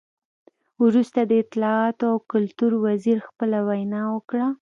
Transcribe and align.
وروسته 0.83 1.19
د 1.25 1.31
اطلاعاتو 1.43 2.03
او 2.11 2.17
کلتور 2.31 2.71
وزیر 2.85 3.17
خپله 3.27 3.57
وینا 3.67 4.01
وکړه. 4.15 4.47